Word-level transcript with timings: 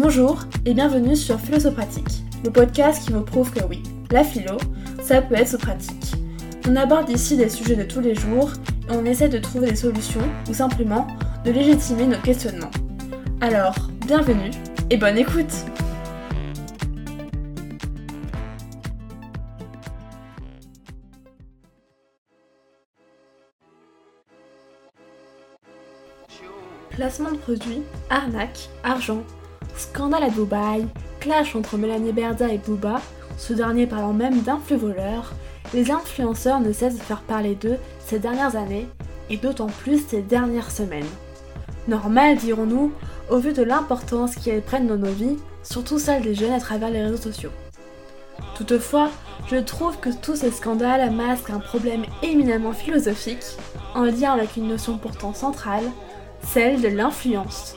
Bonjour 0.00 0.44
et 0.64 0.74
bienvenue 0.74 1.16
sur 1.16 1.40
Philosopratique, 1.40 2.22
le 2.44 2.52
podcast 2.52 3.04
qui 3.04 3.12
vous 3.12 3.24
prouve 3.24 3.50
que 3.50 3.64
oui, 3.64 3.82
la 4.12 4.22
philo, 4.22 4.56
ça 5.02 5.20
peut 5.20 5.34
être 5.34 5.58
pratique. 5.58 6.14
On 6.68 6.76
aborde 6.76 7.10
ici 7.10 7.36
des 7.36 7.48
sujets 7.48 7.74
de 7.74 7.82
tous 7.82 7.98
les 7.98 8.14
jours 8.14 8.52
et 8.88 8.92
on 8.92 9.04
essaie 9.04 9.28
de 9.28 9.38
trouver 9.38 9.70
des 9.70 9.76
solutions 9.76 10.20
ou 10.48 10.54
simplement 10.54 11.08
de 11.44 11.50
légitimer 11.50 12.06
nos 12.06 12.18
questionnements. 12.18 12.70
Alors, 13.40 13.74
bienvenue 14.06 14.52
et 14.88 14.98
bonne 14.98 15.18
écoute 15.18 15.52
Placement 26.90 27.32
de 27.32 27.38
produits, 27.38 27.82
arnaque, 28.10 28.70
argent, 28.84 29.24
scandale 29.78 30.24
à 30.24 30.30
Dubaï, 30.30 30.86
clash 31.20 31.56
entre 31.56 31.78
Mélanie 31.78 32.12
Berda 32.12 32.48
et 32.48 32.58
Booba, 32.58 33.00
ce 33.36 33.52
dernier 33.52 33.86
parlant 33.86 34.12
même 34.12 34.42
d'un 34.42 34.58
flux 34.58 34.76
voleur, 34.76 35.32
les 35.72 35.90
influenceurs 35.90 36.60
ne 36.60 36.72
cessent 36.72 36.98
de 36.98 37.02
faire 37.02 37.20
parler 37.22 37.54
d'eux 37.54 37.76
ces 38.04 38.18
dernières 38.18 38.56
années 38.56 38.88
et 39.30 39.36
d'autant 39.36 39.66
plus 39.66 40.06
ces 40.06 40.22
dernières 40.22 40.70
semaines. 40.70 41.06
Normal, 41.86 42.36
dirons-nous, 42.36 42.92
au 43.30 43.38
vu 43.38 43.52
de 43.52 43.62
l'importance 43.62 44.34
qu'elles 44.34 44.62
prennent 44.62 44.86
dans 44.86 44.96
nos 44.96 45.12
vies, 45.12 45.36
surtout 45.62 45.98
celle 45.98 46.22
des 46.22 46.34
jeunes 46.34 46.52
à 46.52 46.60
travers 46.60 46.90
les 46.90 47.02
réseaux 47.02 47.16
sociaux. 47.16 47.52
Toutefois, 48.56 49.10
je 49.50 49.56
trouve 49.56 49.98
que 49.98 50.10
tous 50.10 50.36
ces 50.36 50.50
scandales 50.50 51.10
masquent 51.12 51.50
un 51.50 51.60
problème 51.60 52.04
éminemment 52.22 52.72
philosophique, 52.72 53.44
en 53.94 54.04
lien 54.04 54.32
avec 54.32 54.56
une 54.56 54.68
notion 54.68 54.98
pourtant 54.98 55.34
centrale, 55.34 55.84
celle 56.42 56.80
de 56.80 56.88
l'influence. 56.88 57.76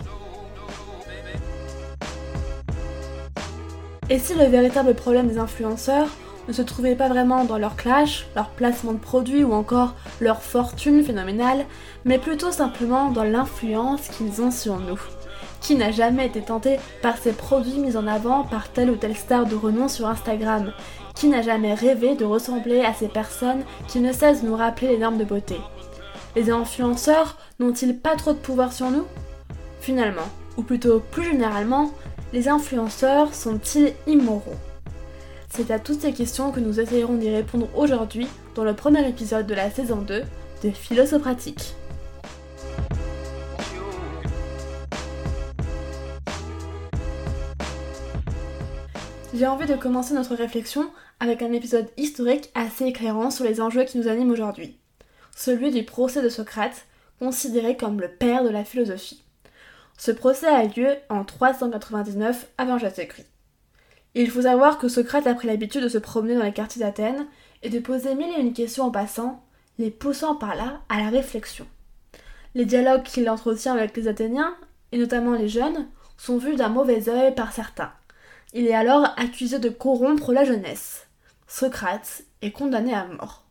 Et 4.11 4.19
si 4.19 4.33
le 4.33 4.43
véritable 4.43 4.93
problème 4.93 5.29
des 5.29 5.37
influenceurs 5.37 6.09
ne 6.49 6.51
se 6.51 6.61
trouvait 6.61 6.97
pas 6.97 7.07
vraiment 7.07 7.45
dans 7.45 7.57
leur 7.57 7.77
clash, 7.77 8.27
leur 8.35 8.49
placement 8.49 8.91
de 8.91 8.97
produits 8.97 9.45
ou 9.45 9.53
encore 9.53 9.95
leur 10.19 10.41
fortune 10.41 11.01
phénoménale, 11.01 11.65
mais 12.03 12.19
plutôt 12.19 12.51
simplement 12.51 13.09
dans 13.09 13.23
l'influence 13.23 14.09
qu'ils 14.09 14.41
ont 14.41 14.51
sur 14.51 14.79
nous. 14.79 14.99
Qui 15.61 15.75
n'a 15.75 15.91
jamais 15.91 16.25
été 16.25 16.41
tenté 16.41 16.75
par 17.01 17.15
ces 17.19 17.31
produits 17.31 17.79
mis 17.79 17.95
en 17.95 18.05
avant 18.05 18.43
par 18.43 18.67
telle 18.67 18.91
ou 18.91 18.97
telle 18.97 19.15
star 19.15 19.45
de 19.45 19.55
renom 19.55 19.87
sur 19.87 20.09
Instagram? 20.09 20.73
Qui 21.15 21.29
n'a 21.29 21.41
jamais 21.41 21.73
rêvé 21.73 22.15
de 22.15 22.25
ressembler 22.25 22.81
à 22.81 22.93
ces 22.93 23.07
personnes 23.07 23.63
qui 23.87 24.01
ne 24.01 24.11
cessent 24.11 24.43
de 24.43 24.49
nous 24.49 24.57
rappeler 24.57 24.89
les 24.89 24.97
normes 24.97 25.19
de 25.19 25.23
beauté? 25.23 25.55
Les 26.35 26.51
influenceurs 26.51 27.37
n'ont-ils 27.61 27.97
pas 27.97 28.17
trop 28.17 28.33
de 28.33 28.39
pouvoir 28.39 28.73
sur 28.73 28.91
nous? 28.91 29.05
Finalement, 29.79 30.27
ou 30.57 30.63
plutôt 30.63 30.99
plus 30.99 31.23
généralement, 31.23 31.91
les 32.33 32.47
influenceurs 32.47 33.33
sont-ils 33.33 33.93
immoraux? 34.07 34.55
C'est 35.49 35.71
à 35.71 35.79
toutes 35.79 36.01
ces 36.01 36.13
questions 36.13 36.51
que 36.51 36.59
nous 36.59 36.79
essayerons 36.79 37.15
d'y 37.15 37.29
répondre 37.29 37.67
aujourd'hui 37.75 38.27
dans 38.55 38.63
le 38.63 38.73
premier 38.73 39.07
épisode 39.07 39.47
de 39.47 39.53
la 39.53 39.69
saison 39.69 39.97
2 39.97 40.23
de 40.63 40.69
Philosopratique. 40.69 41.75
J'ai 49.33 49.47
envie 49.47 49.65
de 49.65 49.75
commencer 49.75 50.13
notre 50.13 50.35
réflexion 50.35 50.89
avec 51.19 51.41
un 51.41 51.51
épisode 51.51 51.87
historique 51.97 52.51
assez 52.53 52.85
éclairant 52.85 53.31
sur 53.31 53.45
les 53.45 53.61
enjeux 53.61 53.83
qui 53.83 53.97
nous 53.97 54.07
animent 54.07 54.31
aujourd'hui 54.31 54.77
celui 55.35 55.71
du 55.71 55.83
procès 55.83 56.21
de 56.21 56.29
Socrate, 56.29 56.85
considéré 57.19 57.77
comme 57.77 57.99
le 57.99 58.09
père 58.09 58.43
de 58.43 58.49
la 58.49 58.63
philosophie. 58.63 59.23
Ce 60.01 60.09
procès 60.09 60.47
a 60.47 60.63
lieu 60.63 60.95
en 61.11 61.23
399 61.23 62.47
avant 62.57 62.79
Jésus-Christ. 62.79 63.27
Il 64.15 64.31
faut 64.31 64.41
savoir 64.41 64.79
que 64.79 64.87
Socrate 64.87 65.27
a 65.27 65.35
pris 65.35 65.45
l'habitude 65.45 65.83
de 65.83 65.89
se 65.89 65.99
promener 65.99 66.33
dans 66.33 66.43
les 66.43 66.53
quartiers 66.53 66.79
d'Athènes 66.79 67.27
et 67.61 67.69
de 67.69 67.77
poser 67.77 68.15
mille 68.15 68.33
et 68.35 68.41
une 68.41 68.53
questions 68.53 68.85
en 68.85 68.89
passant, 68.89 69.45
les 69.77 69.91
poussant 69.91 70.33
par 70.33 70.55
là 70.55 70.81
à 70.89 70.97
la 70.97 71.11
réflexion. 71.11 71.67
Les 72.55 72.65
dialogues 72.65 73.03
qu'il 73.03 73.29
entretient 73.29 73.75
avec 73.75 73.95
les 73.95 74.07
Athéniens, 74.07 74.57
et 74.91 74.97
notamment 74.97 75.33
les 75.33 75.47
jeunes, 75.47 75.87
sont 76.17 76.39
vus 76.39 76.55
d'un 76.55 76.69
mauvais 76.69 77.07
œil 77.07 77.35
par 77.35 77.53
certains. 77.53 77.91
Il 78.53 78.65
est 78.65 78.73
alors 78.73 79.05
accusé 79.17 79.59
de 79.59 79.69
corrompre 79.69 80.33
la 80.33 80.45
jeunesse. 80.45 81.05
Socrate 81.45 82.23
est 82.41 82.51
condamné 82.51 82.95
à 82.95 83.05
mort. 83.05 83.43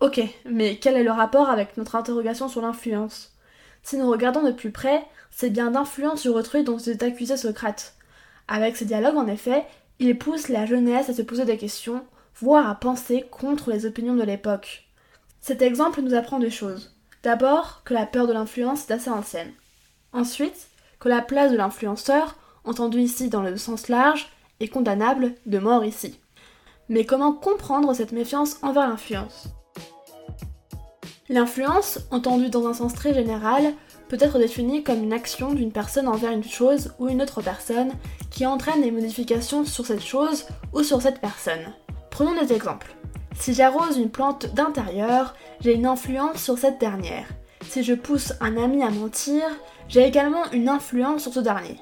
Ok, 0.00 0.22
mais 0.46 0.78
quel 0.78 0.96
est 0.96 1.04
le 1.04 1.10
rapport 1.10 1.50
avec 1.50 1.76
notre 1.76 1.94
interrogation 1.94 2.48
sur 2.48 2.62
l'influence? 2.62 3.33
Si 3.84 3.98
nous 3.98 4.10
regardons 4.10 4.42
de 4.42 4.50
plus 4.50 4.70
près, 4.70 5.06
c'est 5.30 5.50
bien 5.50 5.70
d'influence 5.70 6.22
sur 6.22 6.34
autrui 6.34 6.64
dont 6.64 6.78
est 6.78 7.02
accusé 7.02 7.36
Socrate. 7.36 7.94
Avec 8.48 8.76
ces 8.76 8.86
dialogues, 8.86 9.18
en 9.18 9.26
effet, 9.26 9.64
il 9.98 10.18
pousse 10.18 10.48
la 10.48 10.66
jeunesse 10.66 11.10
à 11.10 11.14
se 11.14 11.22
poser 11.22 11.44
des 11.44 11.58
questions, 11.58 12.04
voire 12.36 12.68
à 12.68 12.74
penser 12.74 13.26
contre 13.30 13.70
les 13.70 13.84
opinions 13.84 14.16
de 14.16 14.22
l'époque. 14.22 14.88
Cet 15.40 15.60
exemple 15.60 16.00
nous 16.00 16.14
apprend 16.14 16.40
deux 16.40 16.50
choses. 16.50 16.96
D'abord, 17.22 17.82
que 17.84 17.94
la 17.94 18.06
peur 18.06 18.26
de 18.26 18.32
l'influence 18.32 18.88
est 18.88 18.92
assez 18.94 19.10
ancienne. 19.10 19.52
Ensuite, 20.12 20.68
que 20.98 21.10
la 21.10 21.20
place 21.20 21.52
de 21.52 21.56
l'influenceur, 21.56 22.36
entendue 22.64 23.00
ici 23.00 23.28
dans 23.28 23.42
le 23.42 23.56
sens 23.58 23.88
large, 23.88 24.30
est 24.60 24.68
condamnable 24.68 25.34
de 25.44 25.58
mort 25.58 25.84
ici. 25.84 26.18
Mais 26.88 27.04
comment 27.04 27.32
comprendre 27.32 27.92
cette 27.92 28.12
méfiance 28.12 28.58
envers 28.62 28.88
l'influence? 28.88 29.48
L'influence, 31.30 32.00
entendue 32.10 32.50
dans 32.50 32.66
un 32.66 32.74
sens 32.74 32.92
très 32.92 33.14
général, 33.14 33.72
peut 34.08 34.18
être 34.20 34.38
définie 34.38 34.84
comme 34.84 35.02
une 35.02 35.14
action 35.14 35.54
d'une 35.54 35.72
personne 35.72 36.06
envers 36.06 36.32
une 36.32 36.44
chose 36.44 36.92
ou 36.98 37.08
une 37.08 37.22
autre 37.22 37.40
personne 37.40 37.92
qui 38.30 38.44
entraîne 38.44 38.82
des 38.82 38.90
modifications 38.90 39.64
sur 39.64 39.86
cette 39.86 40.04
chose 40.04 40.44
ou 40.74 40.82
sur 40.82 41.00
cette 41.00 41.22
personne. 41.22 41.72
Prenons 42.10 42.38
des 42.38 42.52
exemples. 42.52 42.94
Si 43.38 43.54
j'arrose 43.54 43.96
une 43.96 44.10
plante 44.10 44.54
d'intérieur, 44.54 45.34
j'ai 45.60 45.74
une 45.74 45.86
influence 45.86 46.42
sur 46.42 46.58
cette 46.58 46.78
dernière. 46.78 47.26
Si 47.62 47.82
je 47.82 47.94
pousse 47.94 48.34
un 48.42 48.58
ami 48.58 48.82
à 48.82 48.90
mentir, 48.90 49.44
j'ai 49.88 50.04
également 50.04 50.50
une 50.52 50.68
influence 50.68 51.22
sur 51.22 51.32
ce 51.32 51.40
dernier. 51.40 51.80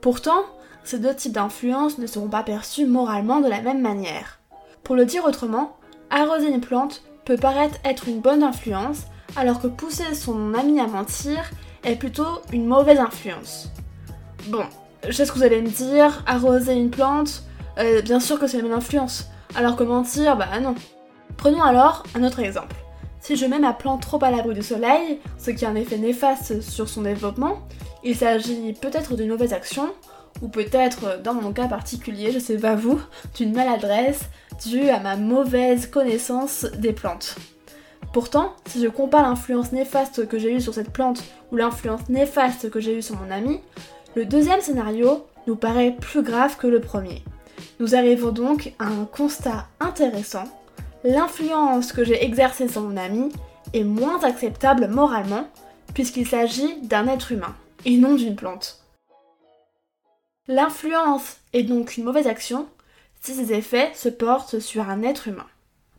Pourtant, 0.00 0.44
ces 0.84 1.00
deux 1.00 1.14
types 1.14 1.32
d'influence 1.32 1.98
ne 1.98 2.06
seront 2.06 2.28
pas 2.28 2.44
perçus 2.44 2.86
moralement 2.86 3.40
de 3.40 3.48
la 3.48 3.60
même 3.60 3.80
manière. 3.80 4.38
Pour 4.84 4.94
le 4.94 5.04
dire 5.04 5.24
autrement, 5.24 5.76
arroser 6.10 6.48
une 6.48 6.60
plante 6.60 7.02
peut 7.26 7.36
paraître 7.36 7.76
être 7.84 8.08
une 8.08 8.20
bonne 8.20 8.42
influence, 8.42 9.02
alors 9.36 9.60
que 9.60 9.66
pousser 9.66 10.14
son 10.14 10.54
ami 10.54 10.80
à 10.80 10.86
mentir 10.86 11.38
est 11.84 11.96
plutôt 11.96 12.40
une 12.52 12.66
mauvaise 12.66 13.00
influence. 13.00 13.70
Bon, 14.46 14.64
je 15.06 15.12
sais 15.12 15.26
ce 15.26 15.32
que 15.32 15.38
vous 15.38 15.44
allez 15.44 15.60
me 15.60 15.68
dire, 15.68 16.22
arroser 16.26 16.74
une 16.74 16.88
plante, 16.88 17.42
euh, 17.78 18.00
bien 18.00 18.20
sûr 18.20 18.38
que 18.38 18.46
c'est 18.46 18.58
une 18.58 18.62
bonne 18.62 18.72
influence, 18.72 19.28
alors 19.56 19.76
que 19.76 19.82
mentir, 19.82 20.36
bah 20.36 20.60
non. 20.62 20.76
Prenons 21.36 21.62
alors 21.62 22.04
un 22.14 22.22
autre 22.22 22.38
exemple. 22.38 22.76
Si 23.20 23.34
je 23.34 23.44
mets 23.44 23.58
ma 23.58 23.72
plante 23.72 24.02
trop 24.02 24.22
à 24.22 24.30
l'abri 24.30 24.54
du 24.54 24.62
soleil, 24.62 25.18
ce 25.36 25.50
qui 25.50 25.66
a 25.66 25.68
un 25.68 25.74
effet 25.74 25.98
néfaste 25.98 26.60
sur 26.62 26.88
son 26.88 27.02
développement, 27.02 27.58
il 28.04 28.14
s'agit 28.14 28.72
peut-être 28.72 29.16
d'une 29.16 29.30
mauvaise 29.30 29.52
action, 29.52 29.92
ou 30.42 30.48
peut-être, 30.48 31.20
dans 31.22 31.34
mon 31.34 31.52
cas 31.52 31.66
particulier, 31.66 32.30
je 32.30 32.38
sais 32.38 32.56
pas 32.56 32.76
vous, 32.76 33.00
d'une 33.36 33.52
maladresse 33.52 34.26
due 34.64 34.88
à 34.88 35.00
ma 35.00 35.16
mauvaise 35.16 35.86
connaissance 35.86 36.64
des 36.78 36.92
plantes. 36.92 37.36
Pourtant, 38.12 38.54
si 38.66 38.82
je 38.82 38.88
compare 38.88 39.28
l'influence 39.28 39.72
néfaste 39.72 40.26
que 40.26 40.38
j'ai 40.38 40.54
eue 40.54 40.60
sur 40.60 40.74
cette 40.74 40.92
plante 40.92 41.22
ou 41.52 41.56
l'influence 41.56 42.08
néfaste 42.08 42.70
que 42.70 42.80
j'ai 42.80 42.96
eue 42.96 43.02
sur 43.02 43.16
mon 43.16 43.30
ami, 43.30 43.60
le 44.14 44.24
deuxième 44.24 44.60
scénario 44.60 45.26
nous 45.46 45.56
paraît 45.56 45.96
plus 46.00 46.22
grave 46.22 46.56
que 46.56 46.66
le 46.66 46.80
premier. 46.80 47.22
Nous 47.78 47.94
arrivons 47.94 48.30
donc 48.30 48.72
à 48.78 48.86
un 48.86 49.04
constat 49.04 49.66
intéressant. 49.80 50.44
L'influence 51.04 51.92
que 51.92 52.04
j'ai 52.04 52.24
exercée 52.24 52.68
sur 52.68 52.82
mon 52.82 52.96
ami 52.96 53.30
est 53.74 53.84
moins 53.84 54.22
acceptable 54.24 54.88
moralement 54.88 55.46
puisqu'il 55.92 56.26
s'agit 56.26 56.80
d'un 56.82 57.08
être 57.08 57.32
humain 57.32 57.54
et 57.84 57.96
non 57.96 58.14
d'une 58.14 58.36
plante. 58.36 58.82
L'influence 60.48 61.36
est 61.52 61.64
donc 61.64 61.96
une 61.96 62.04
mauvaise 62.04 62.26
action 62.26 62.66
si 63.26 63.34
ses 63.34 63.52
effets 63.52 63.90
se 63.92 64.08
portent 64.08 64.60
sur 64.60 64.88
un 64.88 65.02
être 65.02 65.26
humain. 65.26 65.46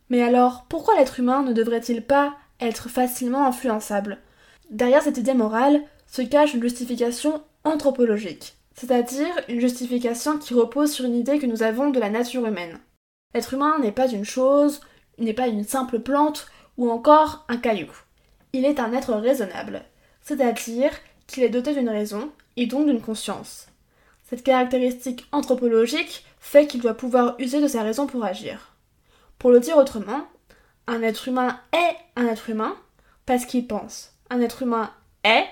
Mais 0.08 0.22
alors, 0.22 0.64
pourquoi 0.70 0.96
l'être 0.96 1.20
humain 1.20 1.42
ne 1.42 1.52
devrait-il 1.52 2.02
pas 2.02 2.34
être 2.58 2.88
facilement 2.88 3.44
influençable? 3.44 4.16
Derrière 4.70 5.02
cette 5.02 5.18
idée 5.18 5.34
morale 5.34 5.82
se 6.06 6.22
cache 6.22 6.54
une 6.54 6.62
justification 6.62 7.42
anthropologique, 7.64 8.56
c'est-à-dire 8.74 9.28
une 9.48 9.60
justification 9.60 10.38
qui 10.38 10.54
repose 10.54 10.90
sur 10.90 11.04
une 11.04 11.16
idée 11.16 11.38
que 11.38 11.44
nous 11.44 11.62
avons 11.62 11.90
de 11.90 12.00
la 12.00 12.08
nature 12.08 12.46
humaine. 12.46 12.78
L'être 13.34 13.52
humain 13.52 13.78
n'est 13.78 13.92
pas 13.92 14.08
une 14.08 14.24
chose, 14.24 14.80
n'est 15.18 15.34
pas 15.34 15.48
une 15.48 15.64
simple 15.64 15.98
plante 15.98 16.46
ou 16.78 16.90
encore 16.90 17.44
un 17.48 17.58
caillou. 17.58 17.90
Il 18.54 18.64
est 18.64 18.80
un 18.80 18.94
être 18.94 19.12
raisonnable, 19.12 19.82
c'est-à-dire 20.22 20.94
qu'il 21.26 21.42
est 21.42 21.50
doté 21.50 21.74
d'une 21.74 21.90
raison 21.90 22.30
et 22.56 22.64
donc 22.64 22.86
d'une 22.86 23.02
conscience. 23.02 23.66
Cette 24.30 24.44
caractéristique 24.44 25.26
anthropologique 25.30 26.24
fait 26.40 26.66
qu'il 26.66 26.80
doit 26.80 26.94
pouvoir 26.94 27.34
user 27.38 27.60
de 27.60 27.68
sa 27.68 27.82
raison 27.82 28.06
pour 28.06 28.24
agir. 28.24 28.74
Pour 29.38 29.50
le 29.50 29.60
dire 29.60 29.76
autrement, 29.76 30.26
un 30.86 31.02
être 31.02 31.28
humain 31.28 31.58
est 31.72 31.96
un 32.16 32.26
être 32.26 32.50
humain 32.50 32.74
parce 33.26 33.44
qu'il 33.44 33.66
pense. 33.66 34.14
Un 34.30 34.40
être 34.40 34.62
humain 34.62 34.90
est 35.24 35.46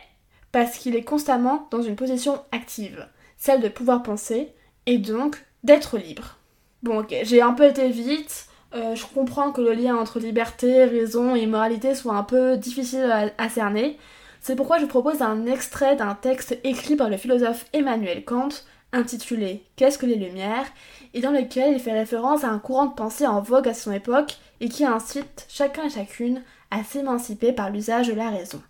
parce 0.52 0.78
qu'il 0.78 0.96
est 0.96 1.04
constamment 1.04 1.68
dans 1.70 1.82
une 1.82 1.96
position 1.96 2.42
active, 2.52 3.06
celle 3.36 3.60
de 3.60 3.68
pouvoir 3.68 4.02
penser, 4.02 4.54
et 4.86 4.98
donc 4.98 5.44
d'être 5.64 5.98
libre. 5.98 6.36
Bon 6.82 7.00
ok, 7.00 7.14
j'ai 7.22 7.42
un 7.42 7.52
peu 7.52 7.66
été 7.66 7.90
vite, 7.90 8.46
euh, 8.74 8.94
je 8.94 9.04
comprends 9.06 9.52
que 9.52 9.60
le 9.60 9.72
lien 9.72 9.96
entre 9.96 10.18
liberté, 10.18 10.84
raison 10.84 11.34
et 11.34 11.46
moralité 11.46 11.94
soit 11.94 12.14
un 12.14 12.22
peu 12.22 12.56
difficile 12.56 13.32
à, 13.36 13.48
cerner. 13.48 13.98
C'est 14.40 14.56
pourquoi 14.56 14.78
je 14.78 14.86
propose 14.86 15.22
un 15.22 15.46
extrait 15.46 15.96
d'un 15.96 16.14
texte 16.14 16.58
écrit 16.64 16.96
par 16.96 17.08
le 17.08 17.16
philosophe 17.16 17.66
Emmanuel 17.72 18.24
Kant, 18.24 18.48
intitulé 18.92 19.64
Qu'est-ce 19.76 19.98
que 19.98 20.06
les 20.06 20.16
Lumières 20.16 20.66
et 21.14 21.20
dans 21.20 21.32
lequel 21.32 21.74
il 21.74 21.80
fait 21.80 21.92
référence 21.92 22.44
à 22.44 22.50
un 22.50 22.58
courant 22.58 22.86
de 22.86 22.94
pensée 22.94 23.26
en 23.26 23.40
vogue 23.40 23.68
à 23.68 23.74
son 23.74 23.92
époque 23.92 24.36
et 24.60 24.68
qui 24.68 24.84
incite 24.84 25.46
chacun 25.48 25.84
et 25.84 25.90
chacune 25.90 26.42
à 26.70 26.82
s'émanciper 26.84 27.52
par 27.52 27.70
l'usage 27.70 28.08
de 28.08 28.14
la 28.14 28.30
raison. 28.30 28.62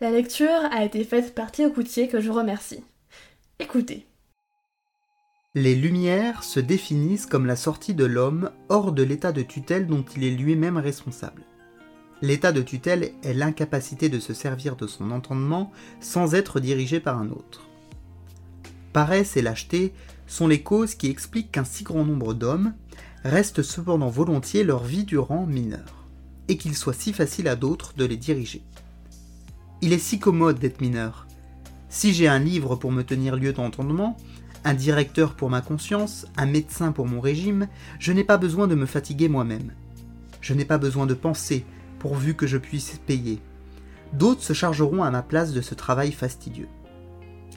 La 0.00 0.10
lecture 0.10 0.48
a 0.72 0.84
été 0.84 1.04
faite 1.04 1.34
par 1.34 1.52
Théo 1.52 1.70
Coutier 1.70 2.08
que 2.08 2.20
je 2.20 2.30
remercie. 2.30 2.84
Écoutez. 3.58 4.06
Les 5.54 5.74
Lumières 5.74 6.44
se 6.44 6.60
définissent 6.60 7.26
comme 7.26 7.46
la 7.46 7.56
sortie 7.56 7.94
de 7.94 8.04
l'homme 8.04 8.50
hors 8.68 8.92
de 8.92 9.02
l'état 9.02 9.32
de 9.32 9.42
tutelle 9.42 9.86
dont 9.86 10.04
il 10.16 10.24
est 10.24 10.30
lui-même 10.30 10.76
responsable. 10.76 11.42
L'état 12.22 12.52
de 12.52 12.62
tutelle 12.62 13.12
est 13.22 13.34
l'incapacité 13.34 14.08
de 14.08 14.20
se 14.20 14.32
servir 14.34 14.76
de 14.76 14.86
son 14.86 15.10
entendement 15.10 15.72
sans 16.00 16.34
être 16.34 16.60
dirigé 16.60 17.00
par 17.00 17.18
un 17.18 17.30
autre. 17.30 17.69
Paresse 18.92 19.36
et 19.36 19.42
lâcheté 19.42 19.92
sont 20.26 20.48
les 20.48 20.62
causes 20.62 20.94
qui 20.94 21.08
expliquent 21.08 21.52
qu'un 21.52 21.64
si 21.64 21.84
grand 21.84 22.04
nombre 22.04 22.34
d'hommes 22.34 22.74
restent 23.24 23.62
cependant 23.62 24.08
volontiers 24.08 24.64
leur 24.64 24.84
vie 24.84 25.04
durant 25.04 25.46
mineurs, 25.46 26.06
et 26.48 26.56
qu'il 26.56 26.74
soit 26.74 26.94
si 26.94 27.12
facile 27.12 27.48
à 27.48 27.56
d'autres 27.56 27.94
de 27.96 28.04
les 28.04 28.16
diriger. 28.16 28.62
Il 29.82 29.92
est 29.92 29.98
si 29.98 30.18
commode 30.18 30.58
d'être 30.58 30.80
mineur. 30.80 31.26
Si 31.88 32.12
j'ai 32.12 32.28
un 32.28 32.38
livre 32.38 32.76
pour 32.76 32.92
me 32.92 33.02
tenir 33.02 33.36
lieu 33.36 33.52
d'entendement, 33.52 34.16
un 34.64 34.74
directeur 34.74 35.34
pour 35.34 35.50
ma 35.50 35.60
conscience, 35.60 36.26
un 36.36 36.46
médecin 36.46 36.92
pour 36.92 37.06
mon 37.06 37.20
régime, 37.20 37.68
je 37.98 38.12
n'ai 38.12 38.24
pas 38.24 38.36
besoin 38.36 38.66
de 38.66 38.74
me 38.74 38.86
fatiguer 38.86 39.28
moi-même. 39.28 39.72
Je 40.40 40.54
n'ai 40.54 40.64
pas 40.64 40.78
besoin 40.78 41.06
de 41.06 41.14
penser, 41.14 41.64
pourvu 41.98 42.34
que 42.34 42.46
je 42.46 42.58
puisse 42.58 43.00
payer. 43.06 43.40
D'autres 44.12 44.42
se 44.42 44.52
chargeront 44.52 45.02
à 45.02 45.10
ma 45.10 45.22
place 45.22 45.52
de 45.52 45.60
ce 45.60 45.74
travail 45.74 46.12
fastidieux. 46.12 46.68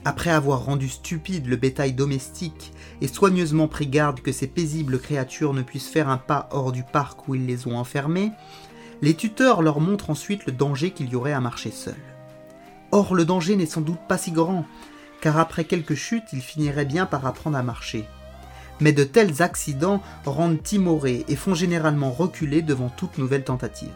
Après 0.06 0.30
avoir 0.30 0.66
rendu 0.66 0.90
stupide 0.90 1.46
le 1.46 1.56
bétail 1.56 1.94
domestique 1.94 2.72
et 3.00 3.08
soigneusement 3.08 3.68
pris 3.68 3.86
garde 3.86 4.20
que 4.20 4.32
ces 4.32 4.46
paisibles 4.46 4.98
créatures 4.98 5.54
ne 5.54 5.62
puissent 5.62 5.88
faire 5.88 6.10
un 6.10 6.18
pas 6.18 6.48
hors 6.52 6.72
du 6.72 6.82
parc 6.82 7.26
où 7.26 7.34
ils 7.34 7.46
les 7.46 7.66
ont 7.66 7.78
enfermées, 7.78 8.32
les 9.00 9.14
tuteurs 9.14 9.62
leur 9.62 9.80
montrent 9.80 10.10
ensuite 10.10 10.44
le 10.44 10.52
danger 10.52 10.90
qu'il 10.90 11.08
y 11.08 11.16
aurait 11.16 11.32
à 11.32 11.40
marcher 11.40 11.70
seul. 11.70 11.96
Or 12.92 13.14
le 13.14 13.24
danger 13.24 13.56
n'est 13.56 13.64
sans 13.64 13.80
doute 13.80 14.00
pas 14.06 14.18
si 14.18 14.30
grand, 14.30 14.66
car 15.22 15.38
après 15.38 15.64
quelques 15.64 15.94
chutes, 15.94 16.32
il 16.34 16.42
finirait 16.42 16.84
bien 16.84 17.06
par 17.06 17.26
apprendre 17.26 17.56
à 17.56 17.62
marcher. 17.62 18.04
Mais 18.80 18.92
de 18.92 19.04
tels 19.04 19.40
accidents 19.40 20.02
rendent 20.26 20.62
timorés 20.62 21.24
et 21.28 21.36
font 21.36 21.54
généralement 21.54 22.10
reculer 22.10 22.60
devant 22.60 22.90
toute 22.90 23.16
nouvelle 23.16 23.44
tentative. 23.44 23.92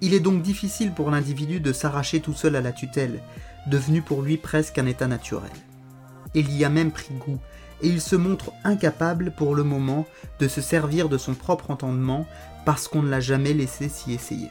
Il 0.00 0.14
est 0.14 0.20
donc 0.20 0.42
difficile 0.42 0.92
pour 0.92 1.12
l'individu 1.12 1.60
de 1.60 1.72
s'arracher 1.72 2.18
tout 2.18 2.32
seul 2.32 2.56
à 2.56 2.60
la 2.60 2.72
tutelle, 2.72 3.22
devenue 3.66 4.02
pour 4.02 4.22
lui 4.22 4.36
presque 4.36 4.78
un 4.78 4.86
état 4.86 5.06
naturel. 5.06 5.50
Il 6.34 6.56
y 6.56 6.64
a 6.64 6.68
même 6.68 6.90
pris 6.90 7.14
goût, 7.14 7.38
et 7.82 7.88
il 7.88 8.00
se 8.00 8.16
montre 8.16 8.52
incapable 8.64 9.32
pour 9.36 9.54
le 9.54 9.64
moment 9.64 10.06
de 10.38 10.48
se 10.48 10.60
servir 10.60 11.08
de 11.08 11.18
son 11.18 11.34
propre 11.34 11.70
entendement 11.70 12.26
parce 12.64 12.88
qu'on 12.88 13.02
ne 13.02 13.10
l'a 13.10 13.20
jamais 13.20 13.52
laissé 13.52 13.88
s'y 13.88 14.12
essayer. 14.12 14.50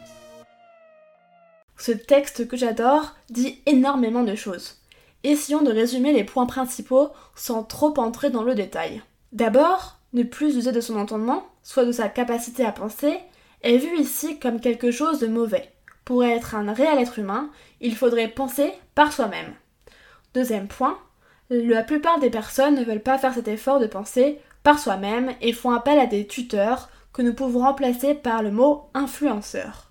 Ce 1.78 1.92
texte 1.92 2.48
que 2.48 2.58
j'adore 2.58 3.16
dit 3.30 3.62
énormément 3.66 4.24
de 4.24 4.36
choses. 4.36 4.78
Essayons 5.24 5.62
de 5.62 5.72
résumer 5.72 6.13
les 6.13 6.24
points 6.24 6.46
principaux 6.46 7.10
sans 7.36 7.63
trop 7.63 7.94
entrer 7.98 8.30
dans 8.30 8.44
le 8.44 8.54
détail. 8.54 9.02
D'abord, 9.31 9.98
ne 10.13 10.24
plus 10.24 10.56
user 10.58 10.72
de 10.72 10.81
son 10.81 10.98
entendement, 10.98 11.48
soit 11.63 11.86
de 11.86 11.92
sa 11.92 12.10
capacité 12.10 12.66
à 12.66 12.72
penser, 12.72 13.18
est 13.62 13.78
vu 13.78 13.98
ici 14.00 14.40
comme 14.40 14.60
quelque 14.60 14.92
chose 14.92 15.19
de 15.19 15.28
mauvais. 15.28 15.72
Pour 16.12 16.25
être 16.25 16.56
un 16.56 16.74
réel 16.74 17.00
être 17.00 17.19
humain, 17.19 17.50
il 17.80 17.96
faudrait 17.96 18.28
penser 18.28 18.74
par 18.96 19.13
soi-même. 19.13 19.54
Deuxième 20.34 20.68
point, 20.68 21.00
la 21.50 21.84
plupart 21.84 22.19
des 22.19 22.30
personnes 22.30 22.75
ne 22.75 22.84
veulent 22.84 23.00
pas 23.00 23.18
faire 23.18 23.34
cet 23.34 23.48
effort 23.48 23.80
de 23.80 23.88
penser 23.88 24.42
par 24.62 24.78
soi-même 24.78 25.31
et 25.40 25.54
font 25.54 25.72
appel 25.72 25.98
à 25.98 26.08
des 26.08 26.28
tuteurs 26.28 26.90
que 27.13 27.22
nous 27.22 27.34
pouvons 27.34 27.62
remplacer 27.62 28.13
par 28.13 28.44
le 28.44 28.52
mot 28.52 28.90
influenceur. 28.94 29.90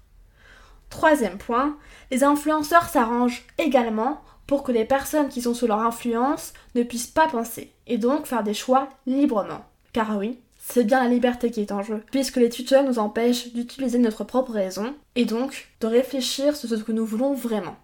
Troisième 0.90 1.38
point, 1.38 1.78
les 2.10 2.22
influenceurs 2.22 2.90
s'arrangent 2.90 3.46
également 3.56 4.20
pour 4.46 4.62
que 4.62 4.72
les 4.72 4.84
personnes 4.84 5.30
qui 5.30 5.40
sont 5.40 5.54
sous 5.54 5.68
leur 5.68 5.80
influence 5.80 6.52
ne 6.74 6.82
puissent 6.82 7.06
pas 7.06 7.28
penser, 7.28 7.72
et 7.86 7.96
donc 7.96 8.26
faire 8.26 8.42
des 8.42 8.52
choix 8.52 8.90
librement. 9.06 9.64
Car 9.94 10.18
oui, 10.18 10.38
c'est 10.70 10.84
bien 10.84 11.02
la 11.02 11.08
liberté 11.08 11.50
qui 11.50 11.60
est 11.60 11.72
en 11.72 11.82
jeu, 11.82 12.02
puisque 12.12 12.36
les 12.36 12.48
tuteurs 12.48 12.84
nous 12.84 12.98
empêchent 12.98 13.52
d'utiliser 13.52 13.98
notre 13.98 14.24
propre 14.24 14.52
raison, 14.52 14.94
et 15.16 15.24
donc 15.24 15.68
de 15.80 15.88
réfléchir 15.88 16.56
sur 16.56 16.68
ce 16.68 16.76
que 16.76 16.92
nous 16.92 17.04
voulons 17.04 17.34
vraiment. 17.34 17.76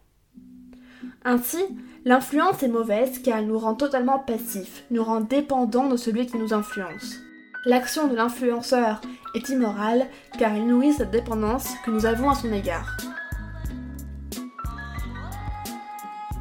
Ainsi, 1.25 1.59
l'influence 2.05 2.63
est 2.63 2.69
mauvaise 2.69 3.21
car 3.23 3.39
elle 3.39 3.49
nous 3.49 3.59
rend 3.59 3.75
totalement 3.75 4.21
passifs, 4.21 4.85
nous 4.93 5.03
rend 5.03 5.21
dépendants 5.21 5.89
de 5.89 5.97
celui 5.97 6.27
qui 6.27 6.39
nous 6.39 6.55
influence. 6.55 7.17
L'action 7.65 8.07
de 8.07 8.15
l'influenceur 8.15 9.01
est 9.35 9.49
immorale 9.49 10.07
car 10.39 10.55
il 10.55 10.69
nourrit 10.69 10.93
cette 10.93 11.11
dépendance 11.11 11.69
que 11.85 11.91
nous 11.91 12.07
avons 12.07 12.31
à 12.31 12.37
son 12.37 12.53
égard. 12.53 12.97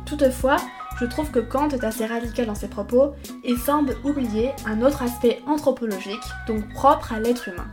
Toutefois, 0.06 0.58
je 1.00 1.06
trouve 1.06 1.30
que 1.32 1.40
Kant 1.40 1.70
est 1.70 1.84
assez 1.84 2.06
radical 2.06 2.46
dans 2.46 2.56
ses 2.56 2.68
propos 2.68 3.14
et 3.44 3.56
semble 3.58 3.98
oublier 4.04 4.52
un 4.66 4.82
autre 4.82 5.04
aspect 5.04 5.42
anthropologique, 5.46 6.24
donc 6.48 6.68
propre 6.74 7.14
à 7.14 7.20
l'être 7.20 7.50
humain, 7.50 7.68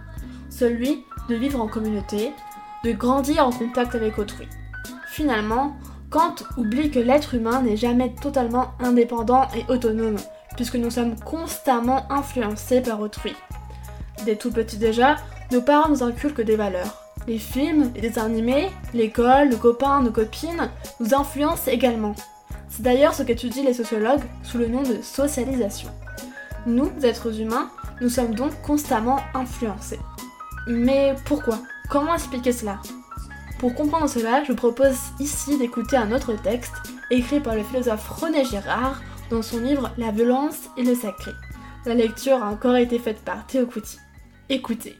celui 0.50 1.04
de 1.28 1.34
vivre 1.34 1.60
en 1.60 1.68
communauté, 1.68 2.32
de 2.84 2.92
grandir 2.92 3.46
en 3.46 3.52
contact 3.52 3.94
avec 3.94 4.18
autrui. 4.18 4.48
Finalement, 5.08 5.76
Kant 6.10 6.34
oublie 6.56 6.90
que 6.90 6.98
l'être 6.98 7.34
humain 7.34 7.62
n'est 7.62 7.76
jamais 7.76 8.14
totalement 8.20 8.72
indépendant 8.80 9.46
et 9.56 9.70
autonome, 9.72 10.16
puisque 10.56 10.76
nous 10.76 10.90
sommes 10.90 11.18
constamment 11.20 12.10
influencés 12.10 12.80
par 12.80 13.00
autrui. 13.00 13.34
Dès 14.26 14.36
tout 14.36 14.50
petit 14.50 14.76
déjà, 14.76 15.16
nos 15.50 15.62
parents 15.62 15.88
nous 15.88 16.02
inculquent 16.02 16.42
des 16.42 16.56
valeurs. 16.56 17.02
Les 17.26 17.38
films, 17.38 17.92
les 17.94 18.18
animés, 18.18 18.68
l'école, 18.94 19.48
nos 19.48 19.56
copains, 19.56 20.02
nos 20.02 20.10
copines 20.10 20.70
nous 21.00 21.14
influencent 21.14 21.70
également. 21.70 22.14
C'est 22.74 22.82
d'ailleurs 22.82 23.12
ce 23.12 23.22
qu'étudient 23.22 23.64
les 23.64 23.74
sociologues 23.74 24.24
sous 24.42 24.56
le 24.56 24.66
nom 24.66 24.82
de 24.82 25.02
socialisation. 25.02 25.90
Nous, 26.66 26.90
êtres 27.02 27.38
humains, 27.38 27.70
nous 28.00 28.08
sommes 28.08 28.34
donc 28.34 28.62
constamment 28.62 29.20
influencés. 29.34 30.00
Mais 30.66 31.14
pourquoi? 31.26 31.60
Comment 31.90 32.14
expliquer 32.14 32.52
cela? 32.52 32.80
Pour 33.58 33.74
comprendre 33.74 34.08
cela, 34.08 34.42
je 34.44 34.54
propose 34.54 34.96
ici 35.20 35.58
d'écouter 35.58 35.98
un 35.98 36.12
autre 36.12 36.32
texte 36.42 36.72
écrit 37.10 37.40
par 37.40 37.56
le 37.56 37.62
philosophe 37.62 38.08
René 38.08 38.42
Girard 38.46 39.02
dans 39.28 39.42
son 39.42 39.60
livre 39.60 39.92
La 39.98 40.10
violence 40.10 40.70
et 40.78 40.82
le 40.82 40.94
sacré. 40.94 41.32
La 41.84 41.94
lecture 41.94 42.42
a 42.42 42.48
encore 42.48 42.76
été 42.76 42.98
faite 42.98 43.22
par 43.22 43.46
Théo. 43.46 43.68
Écoutez. 44.48 44.96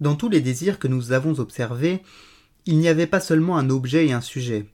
Dans 0.00 0.16
tous 0.16 0.28
les 0.28 0.40
désirs 0.40 0.80
que 0.80 0.88
nous 0.88 1.12
avons 1.12 1.38
observés, 1.38 2.02
il 2.64 2.78
n'y 2.78 2.88
avait 2.88 3.06
pas 3.06 3.20
seulement 3.20 3.56
un 3.56 3.70
objet 3.70 4.06
et 4.06 4.12
un 4.12 4.20
sujet. 4.20 4.66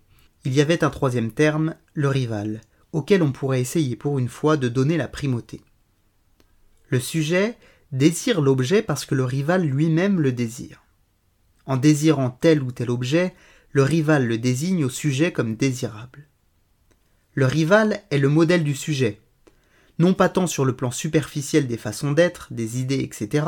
Il 0.44 0.54
y 0.54 0.60
avait 0.60 0.82
un 0.82 0.90
troisième 0.90 1.30
terme, 1.30 1.76
le 1.94 2.08
rival, 2.08 2.60
auquel 2.92 3.22
on 3.22 3.32
pourrait 3.32 3.60
essayer 3.60 3.96
pour 3.96 4.18
une 4.18 4.28
fois 4.28 4.56
de 4.56 4.68
donner 4.68 4.96
la 4.96 5.08
primauté. 5.08 5.62
Le 6.88 7.00
sujet 7.00 7.56
désire 7.92 8.40
l'objet 8.40 8.82
parce 8.82 9.04
que 9.04 9.14
le 9.14 9.24
rival 9.24 9.64
lui-même 9.64 10.20
le 10.20 10.32
désire. 10.32 10.82
En 11.66 11.76
désirant 11.76 12.30
tel 12.30 12.62
ou 12.62 12.72
tel 12.72 12.90
objet, 12.90 13.34
le 13.70 13.82
rival 13.82 14.26
le 14.26 14.38
désigne 14.38 14.84
au 14.84 14.90
sujet 14.90 15.32
comme 15.32 15.56
désirable. 15.56 16.26
Le 17.34 17.46
rival 17.46 18.02
est 18.10 18.18
le 18.18 18.28
modèle 18.28 18.64
du 18.64 18.74
sujet, 18.74 19.20
non 19.98 20.12
pas 20.12 20.28
tant 20.28 20.46
sur 20.46 20.64
le 20.64 20.74
plan 20.74 20.90
superficiel 20.90 21.66
des 21.66 21.76
façons 21.76 22.12
d'être, 22.12 22.48
des 22.50 22.80
idées, 22.80 23.00
etc., 23.00 23.46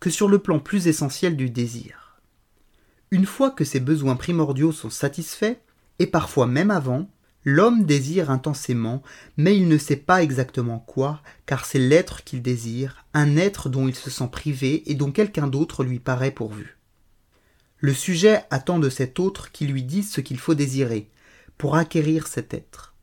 que 0.00 0.10
sur 0.10 0.28
le 0.28 0.38
plan 0.38 0.58
plus 0.58 0.86
essentiel 0.86 1.36
du 1.36 1.50
désir. 1.50 2.20
Une 3.10 3.26
fois 3.26 3.50
que 3.50 3.64
ses 3.64 3.80
besoins 3.80 4.16
primordiaux 4.16 4.72
sont 4.72 4.90
satisfaits, 4.90 5.56
et 5.98 6.06
parfois 6.06 6.46
même 6.46 6.70
avant, 6.70 7.08
l'homme 7.44 7.84
désire 7.84 8.30
intensément, 8.30 9.02
mais 9.36 9.56
il 9.56 9.68
ne 9.68 9.78
sait 9.78 9.96
pas 9.96 10.22
exactement 10.22 10.78
quoi, 10.78 11.20
car 11.46 11.64
c'est 11.64 11.78
l'être 11.78 12.24
qu'il 12.24 12.42
désire, 12.42 13.04
un 13.12 13.36
être 13.36 13.68
dont 13.68 13.86
il 13.86 13.94
se 13.94 14.10
sent 14.10 14.28
privé 14.32 14.90
et 14.90 14.94
dont 14.94 15.12
quelqu'un 15.12 15.46
d'autre 15.46 15.84
lui 15.84 15.98
paraît 15.98 16.30
pourvu. 16.30 16.78
Le 17.78 17.92
sujet 17.92 18.44
attend 18.50 18.78
de 18.78 18.88
cet 18.88 19.20
autre 19.20 19.52
qui 19.52 19.66
lui 19.66 19.82
dise 19.82 20.10
ce 20.10 20.20
qu'il 20.20 20.38
faut 20.38 20.54
désirer, 20.54 21.10
pour 21.58 21.76
acquérir 21.76 22.26
cet 22.26 22.54
être. 22.54 22.94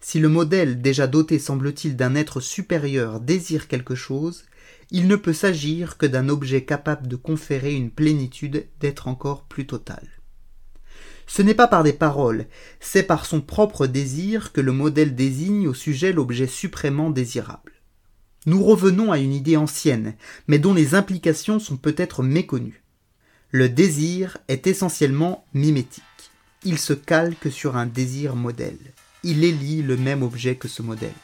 Si 0.00 0.18
le 0.18 0.28
modèle 0.28 0.80
déjà 0.80 1.06
doté 1.06 1.38
semble-t-il 1.38 1.96
d'un 1.96 2.14
être 2.14 2.40
supérieur 2.40 3.20
désire 3.20 3.68
quelque 3.68 3.94
chose, 3.94 4.44
il 4.90 5.08
ne 5.08 5.16
peut 5.16 5.34
s'agir 5.34 5.98
que 5.98 6.06
d'un 6.06 6.28
objet 6.28 6.64
capable 6.64 7.06
de 7.06 7.16
conférer 7.16 7.74
une 7.74 7.90
plénitude 7.90 8.66
d'être 8.80 9.08
encore 9.08 9.44
plus 9.44 9.66
totale. 9.66 10.08
Ce 11.32 11.42
n'est 11.42 11.54
pas 11.54 11.68
par 11.68 11.84
des 11.84 11.92
paroles, 11.92 12.46
c'est 12.80 13.04
par 13.04 13.24
son 13.24 13.40
propre 13.40 13.86
désir 13.86 14.50
que 14.50 14.60
le 14.60 14.72
modèle 14.72 15.14
désigne 15.14 15.68
au 15.68 15.74
sujet 15.74 16.12
l'objet 16.12 16.48
suprêmement 16.48 17.08
désirable. 17.08 17.74
Nous 18.46 18.64
revenons 18.64 19.12
à 19.12 19.18
une 19.18 19.32
idée 19.32 19.56
ancienne, 19.56 20.16
mais 20.48 20.58
dont 20.58 20.74
les 20.74 20.96
implications 20.96 21.60
sont 21.60 21.76
peut-être 21.76 22.24
méconnues. 22.24 22.82
Le 23.52 23.68
désir 23.68 24.38
est 24.48 24.66
essentiellement 24.66 25.46
mimétique. 25.54 26.02
Il 26.64 26.80
se 26.80 26.94
calque 26.94 27.52
sur 27.52 27.76
un 27.76 27.86
désir 27.86 28.34
modèle. 28.34 28.92
Il 29.22 29.44
élit 29.44 29.82
le 29.82 29.96
même 29.96 30.24
objet 30.24 30.56
que 30.56 30.66
ce 30.66 30.82
modèle. 30.82 31.14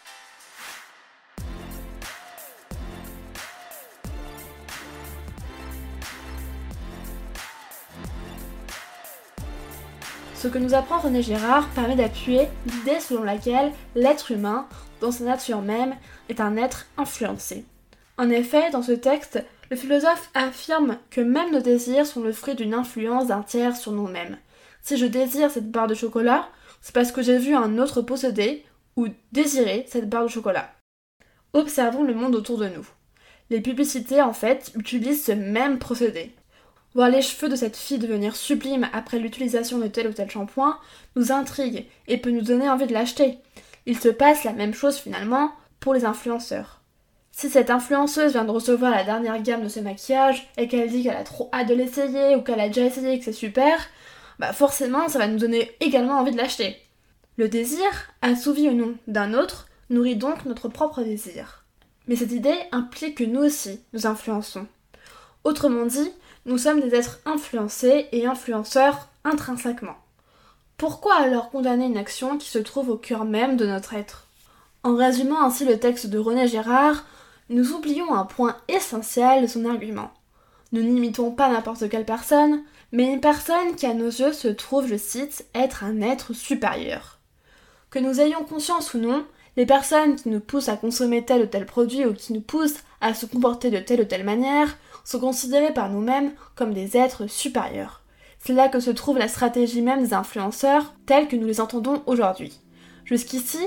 Ce 10.47 10.51
que 10.53 10.59
nous 10.59 10.75
apprend 10.75 11.01
René 11.01 11.23
Girard 11.23 11.69
permet 11.71 11.97
d'appuyer 11.97 12.47
l'idée 12.67 13.01
selon 13.01 13.25
laquelle 13.25 13.73
l'être 13.97 14.31
humain, 14.31 14.69
dans 15.01 15.11
sa 15.11 15.25
nature 15.25 15.61
même, 15.61 15.97
est 16.29 16.41
un 16.41 16.57
être 16.57 16.87
influencé. 16.97 17.65
En 18.17 18.31
effet, 18.31 18.71
dans 18.71 18.83
ce 18.83 18.93
texte, 18.93 19.43
le 19.73 19.77
philosophe 19.77 20.31
affirme 20.35 20.99
que 21.11 21.21
même 21.21 21.51
nos 21.51 21.59
désirs 21.59 22.07
sont 22.07 22.23
le 22.23 22.33
fruit 22.33 22.55
d'une 22.55 22.75
influence 22.75 23.27
d'un 23.27 23.43
tiers 23.43 23.77
sur 23.77 23.91
nous-mêmes. 23.91 24.39
Si 24.83 24.97
je 24.97 25.07
désire 25.07 25.51
cette 25.51 25.73
barre 25.73 25.89
de 25.89 25.97
chocolat, 25.97 26.49
c'est 26.81 26.95
parce 26.95 27.11
que 27.11 27.23
j'ai 27.23 27.39
vu 27.39 27.53
un 27.57 27.79
autre 27.79 28.01
posséder 28.01 28.65
ou 28.95 29.09
désirer 29.33 29.85
cette 29.89 30.09
barre 30.09 30.27
de 30.27 30.31
chocolat. 30.31 30.71
Observons 31.55 32.05
le 32.05 32.15
monde 32.15 32.37
autour 32.37 32.59
de 32.59 32.69
nous. 32.69 32.87
Les 33.51 33.61
publicités, 33.61 34.23
en 34.23 34.33
fait, 34.33 34.71
utilisent 34.77 35.25
ce 35.25 35.33
même 35.33 35.81
procédé. 35.81 36.37
Voir 36.97 37.11
les 37.11 37.21
cheveux 37.21 37.51
de 37.51 37.57
cette 37.57 37.77
fille 37.77 37.99
devenir 37.99 38.35
sublimes 38.35 38.89
après 38.95 39.19
l'utilisation 39.19 39.77
de 39.77 39.87
tel 39.87 40.09
ou 40.09 40.15
tel 40.15 40.31
shampoing 40.31 40.79
nous 41.15 41.31
intrigue 41.31 41.85
et 42.09 42.17
peut 42.17 42.31
nous 42.31 42.41
donner 42.41 42.71
envie 42.71 42.87
de 42.87 42.95
l'acheter. 42.95 43.37
Il 43.85 43.99
se 43.99 44.09
passe 44.09 44.45
la 44.45 44.55
même 44.55 44.73
chose 44.73 44.97
finalement 44.97 45.53
pour 45.79 45.93
les 45.93 46.07
influenceurs. 46.07 46.81
Si 47.33 47.51
cette 47.51 47.69
influenceuse 47.69 48.33
vient 48.33 48.47
de 48.47 48.51
recevoir 48.51 48.91
la 48.91 49.05
dernière 49.05 49.43
gamme 49.43 49.63
de 49.63 49.69
ce 49.69 49.81
maquillage 49.81 50.51
et 50.57 50.69
qu'elle 50.69 50.89
dit 50.89 51.03
qu'elle 51.03 51.19
a 51.19 51.23
trop 51.23 51.51
hâte 51.53 51.69
de 51.69 51.75
l'essayer 51.75 52.35
ou 52.35 52.41
qu'elle 52.41 52.61
a 52.61 52.69
déjà 52.69 52.87
essayé 52.87 53.13
et 53.13 53.19
que 53.19 53.27
c'est 53.27 53.33
super, 53.33 53.79
bah 54.39 54.55
forcément 54.55 55.11
ça 55.11 55.19
va 55.19 55.29
nous 55.29 55.39
donner 55.39 55.73
également 55.81 56.19
envie 56.19 56.33
de 56.33 56.39
l'acheter. 56.39 56.79
Le 57.37 57.51
désir, 57.51 57.85
assouvi 58.23 58.71
ou 58.71 58.73
non 58.73 58.95
d'un 59.07 59.35
autre, 59.35 59.69
nourrit 59.91 60.17
donc 60.17 60.47
notre 60.47 60.71
propre 60.71 61.03
désir. 61.03 61.67
Mais 62.09 62.17
cette 62.17 62.33
idée 62.33 62.57
implique 62.73 63.19
que 63.19 63.25
nous 63.25 63.41
aussi 63.41 63.81
nous 63.93 64.07
influençons. 64.07 64.67
Autrement 65.45 65.85
dit, 65.85 66.11
nous 66.47 66.59
sommes 66.59 66.81
des 66.81 66.95
êtres 66.95 67.19
influencés 67.27 68.07
et 68.13 68.25
influenceurs 68.25 69.09
intrinsèquement. 69.25 69.97
Pourquoi 70.77 71.17
alors 71.17 71.51
condamner 71.51 71.87
une 71.87 71.97
action 71.97 72.39
qui 72.39 72.49
se 72.49 72.61
trouve 72.61 72.89
au 72.89 72.97
cœur 72.97 73.25
même 73.25 73.57
de 73.57 73.67
notre 73.67 73.95
être? 73.95 74.29
En 74.85 74.95
résumant 74.95 75.45
ainsi 75.45 75.65
le 75.65 75.81
texte 75.81 76.07
de 76.07 76.19
René 76.19 76.47
Gérard, 76.47 77.05
nous 77.49 77.73
oublions 77.73 78.15
un 78.15 78.25
point 78.25 78.57
essentiel 78.69 79.43
de 79.43 79.47
son 79.49 79.65
argument. 79.65 80.13
Nous 80.71 80.83
n'imitons 80.83 81.33
pas 81.33 81.49
n'importe 81.49 81.89
quelle 81.89 82.05
personne, 82.05 82.63
mais 82.93 83.13
une 83.13 83.21
personne 83.21 83.75
qui 83.75 83.87
à 83.87 83.95
nos 83.95 84.07
yeux 84.07 84.33
se 84.33 84.49
trouve, 84.49 84.87
je 84.87 84.97
cite, 84.97 85.47
être 85.53 85.83
un 85.83 86.01
être 86.01 86.33
supérieur. 86.33 87.19
Que 87.91 87.99
nous 87.99 88.21
ayons 88.21 88.45
conscience 88.45 88.95
ou 88.95 88.99
non, 88.99 89.27
les 89.57 89.67
personnes 89.67 90.17
qui 90.17 90.29
nous 90.29 90.41
poussent 90.41 90.69
à 90.69 90.77
consommer 90.77 91.25
tel 91.25 91.43
ou 91.43 91.47
tel 91.47 91.67
produit 91.67 92.05
ou 92.05 92.13
qui 92.13 92.33
nous 92.33 92.41
poussent 92.41 92.83
à 93.01 93.15
se 93.15 93.27
comporter 93.27 93.71
de 93.71 93.79
telle 93.79 94.03
ou 94.03 94.05
telle 94.05 94.25
manière 94.25 94.77
sont 95.05 95.21
considérés 95.21 95.73
par 95.73 95.91
nous-mêmes 95.91 96.33
comme 96.55 96.75
des 96.75 96.97
êtres 96.97 97.27
supérieurs. 97.27 98.03
C'est 98.39 98.53
là 98.53 98.69
que 98.69 98.81
se 98.81 98.91
trouve 98.91 99.19
la 99.19 99.29
stratégie 99.29 99.83
même 99.83 100.03
des 100.03 100.15
influenceurs 100.15 100.95
tels 101.07 101.29
que 101.29 101.37
nous 101.37 101.47
les 101.47 101.61
entendons 101.61 102.03
aujourd'hui. 102.07 102.61
Jusqu'ici, 103.05 103.59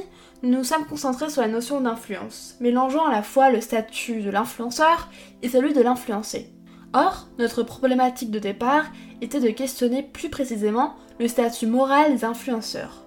nous 0.43 0.50
nous 0.50 0.63
sommes 0.63 0.86
concentrés 0.86 1.29
sur 1.29 1.41
la 1.41 1.48
notion 1.48 1.81
d'influence, 1.81 2.55
mélangeant 2.60 3.05
à 3.05 3.12
la 3.12 3.24
fois 3.24 3.50
le 3.50 3.62
statut 3.62 4.22
de 4.22 4.29
l'influenceur 4.29 5.10
et 5.41 5.50
celui 5.50 5.74
de 5.74 5.81
l'influencé. 5.81 6.50
Or, 6.93 7.27
notre 7.38 7.63
problématique 7.63 8.31
de 8.31 8.39
départ 8.39 8.86
était 9.22 9.39
de 9.39 9.50
questionner 9.50 10.01
plus 10.01 10.29
précisément 10.29 10.96
le 11.19 11.27
statut 11.27 11.67
moral 11.67 12.13
des 12.13 12.25
influenceurs. 12.25 13.05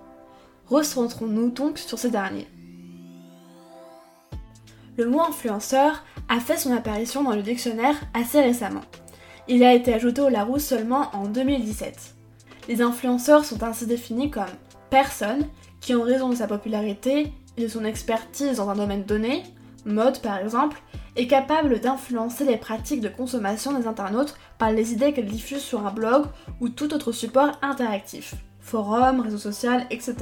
Recentrons-nous 0.66 1.50
donc 1.50 1.78
sur 1.78 1.98
ces 1.98 2.10
derniers. 2.10 2.48
Le 4.96 5.06
mot 5.06 5.20
influenceur 5.20 6.04
a 6.28 6.38
fait 6.38 6.58
son 6.58 6.72
apparition 6.72 7.22
dans 7.22 7.34
le 7.34 7.42
dictionnaire 7.42 7.96
assez 8.12 8.40
récemment. 8.40 8.82
Il 9.48 9.64
a 9.64 9.72
été 9.72 9.94
ajouté 9.94 10.20
au 10.20 10.28
Larousse 10.28 10.64
seulement 10.64 11.10
en 11.14 11.26
2017. 11.26 12.14
Les 12.68 12.82
influenceurs 12.82 13.44
sont 13.44 13.62
ainsi 13.62 13.86
définis 13.86 14.30
comme 14.30 14.44
personnes 14.90 15.46
qui, 15.80 15.94
en 15.94 16.02
raison 16.02 16.28
de 16.28 16.36
sa 16.36 16.46
popularité 16.46 17.32
et 17.56 17.62
de 17.62 17.68
son 17.68 17.84
expertise 17.84 18.58
dans 18.58 18.68
un 18.68 18.76
domaine 18.76 19.04
donné, 19.04 19.42
mode 19.86 20.20
par 20.20 20.38
exemple, 20.38 20.80
est 21.16 21.26
capable 21.26 21.80
d'influencer 21.80 22.44
les 22.44 22.56
pratiques 22.56 23.00
de 23.00 23.08
consommation 23.08 23.72
des 23.72 23.86
internautes 23.86 24.36
par 24.58 24.72
les 24.72 24.92
idées 24.92 25.12
qu'elles 25.12 25.26
diffusent 25.26 25.62
sur 25.62 25.86
un 25.86 25.90
blog 25.90 26.26
ou 26.60 26.68
tout 26.68 26.94
autre 26.94 27.12
support 27.12 27.58
interactif, 27.62 28.34
forum, 28.60 29.20
réseau 29.20 29.38
social, 29.38 29.86
etc. 29.90 30.14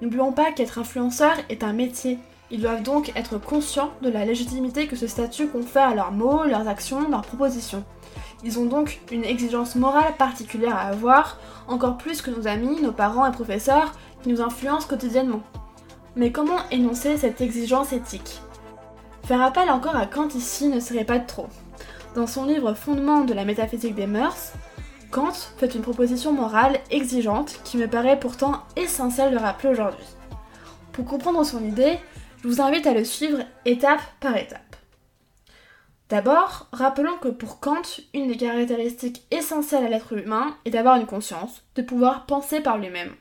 N'oublions 0.00 0.32
pas 0.32 0.52
qu'être 0.52 0.78
influenceur 0.78 1.34
est 1.48 1.62
un 1.62 1.72
métier 1.72 2.18
ils 2.50 2.60
doivent 2.60 2.82
donc 2.82 3.12
être 3.14 3.38
conscients 3.38 3.90
de 4.02 4.08
la 4.08 4.24
légitimité 4.24 4.86
que 4.86 4.96
ce 4.96 5.06
statut 5.06 5.48
confère 5.48 5.88
à 5.88 5.94
leurs 5.94 6.12
mots, 6.12 6.44
leurs 6.44 6.68
actions, 6.68 7.08
leurs 7.08 7.22
propositions. 7.22 7.84
Ils 8.44 8.58
ont 8.58 8.66
donc 8.66 9.00
une 9.10 9.24
exigence 9.24 9.74
morale 9.74 10.14
particulière 10.16 10.76
à 10.76 10.88
avoir, 10.88 11.38
encore 11.66 11.98
plus 11.98 12.22
que 12.22 12.30
nos 12.30 12.46
amis, 12.46 12.80
nos 12.80 12.92
parents 12.92 13.26
et 13.26 13.32
professeurs 13.32 13.92
qui 14.22 14.30
nous 14.30 14.40
influencent 14.40 14.88
quotidiennement. 14.88 15.42
Mais 16.16 16.32
comment 16.32 16.58
énoncer 16.70 17.16
cette 17.16 17.40
exigence 17.40 17.92
éthique? 17.92 18.40
Faire 19.24 19.42
appel 19.42 19.70
encore 19.70 19.96
à 19.96 20.06
Kant 20.06 20.28
ici 20.28 20.68
ne 20.68 20.80
serait 20.80 21.04
pas 21.04 21.18
de 21.18 21.26
trop. 21.26 21.48
Dans 22.14 22.26
son 22.26 22.46
livre 22.46 22.72
Fondement 22.74 23.24
de 23.24 23.34
la 23.34 23.44
métaphysique 23.44 23.94
des 23.94 24.06
mœurs, 24.06 24.52
Kant 25.10 25.32
fait 25.32 25.74
une 25.74 25.82
proposition 25.82 26.32
morale 26.32 26.80
exigeante 26.90 27.60
qui 27.64 27.76
me 27.76 27.88
paraît 27.88 28.18
pourtant 28.18 28.62
essentielle 28.76 29.32
de 29.32 29.38
rappeler 29.38 29.70
aujourd'hui. 29.70 30.04
Pour 30.92 31.04
comprendre 31.04 31.44
son 31.44 31.62
idée, 31.62 31.98
je 32.42 32.48
vous 32.48 32.60
invite 32.60 32.86
à 32.86 32.94
le 32.94 33.04
suivre 33.04 33.38
étape 33.64 34.00
par 34.20 34.36
étape. 34.36 34.76
D'abord, 36.08 36.68
rappelons 36.72 37.18
que 37.18 37.28
pour 37.28 37.60
Kant, 37.60 37.82
une 38.14 38.28
des 38.28 38.36
caractéristiques 38.36 39.26
essentielles 39.30 39.84
à 39.84 39.88
l'être 39.88 40.16
humain 40.16 40.56
est 40.64 40.70
d'avoir 40.70 40.96
une 40.96 41.06
conscience, 41.06 41.62
de 41.74 41.82
pouvoir 41.82 42.26
penser 42.26 42.60
par 42.60 42.78
lui-même. 42.78 43.14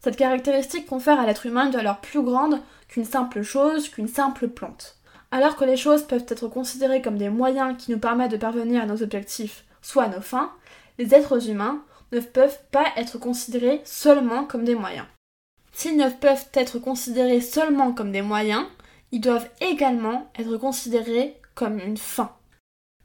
Cette 0.00 0.16
caractéristique 0.16 0.86
confère 0.86 1.18
à 1.18 1.26
l'être 1.26 1.46
humain 1.46 1.66
une 1.66 1.72
valeur 1.72 2.00
plus 2.00 2.22
grande 2.22 2.60
qu'une 2.86 3.04
simple 3.04 3.42
chose, 3.42 3.88
qu'une 3.88 4.06
simple 4.06 4.48
plante. 4.48 4.96
Alors 5.30 5.56
que 5.56 5.64
les 5.64 5.76
choses 5.76 6.04
peuvent 6.04 6.26
être 6.28 6.46
considérées 6.46 7.02
comme 7.02 7.18
des 7.18 7.28
moyens 7.28 7.76
qui 7.76 7.90
nous 7.90 7.98
permettent 7.98 8.30
de 8.30 8.36
parvenir 8.36 8.82
à 8.82 8.86
nos 8.86 9.02
objectifs, 9.02 9.64
soit 9.82 10.04
à 10.04 10.08
nos 10.08 10.20
fins, 10.20 10.52
les 10.98 11.14
êtres 11.14 11.50
humains 11.50 11.82
ne 12.12 12.20
peuvent 12.20 12.60
pas 12.70 12.86
être 12.96 13.18
considérés 13.18 13.80
seulement 13.84 14.44
comme 14.44 14.64
des 14.64 14.74
moyens. 14.74 15.06
S'ils 15.78 15.96
ne 15.96 16.10
peuvent 16.10 16.48
être 16.54 16.80
considérés 16.80 17.40
seulement 17.40 17.92
comme 17.92 18.10
des 18.10 18.20
moyens, 18.20 18.66
ils 19.12 19.20
doivent 19.20 19.48
également 19.60 20.28
être 20.36 20.56
considérés 20.56 21.40
comme 21.54 21.78
une 21.78 21.96
fin. 21.96 22.32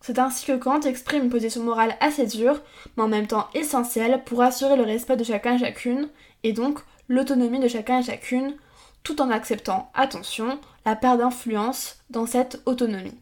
C'est 0.02 0.18
ainsi 0.18 0.48
que 0.48 0.58
Kant 0.58 0.80
exprime 0.80 1.26
une 1.26 1.30
position 1.30 1.62
morale 1.62 1.96
assez 2.00 2.26
dure, 2.26 2.64
mais 2.98 3.04
en 3.04 3.08
même 3.08 3.28
temps 3.28 3.48
essentielle 3.54 4.24
pour 4.26 4.42
assurer 4.42 4.76
le 4.76 4.82
respect 4.82 5.18
de 5.18 5.24
chacun 5.24 5.54
et 5.54 5.60
chacune, 5.60 6.10
et 6.42 6.52
donc 6.52 6.80
l'autonomie 7.10 7.60
de 7.60 7.68
chacun 7.68 8.00
et 8.00 8.04
chacune, 8.04 8.56
tout 9.04 9.22
en 9.22 9.30
acceptant, 9.30 9.92
attention, 9.94 10.60
la 10.84 10.96
part 10.96 11.20
d'influence 11.20 12.00
dans 12.10 12.26
cette 12.26 12.60
autonomie. 12.66 13.20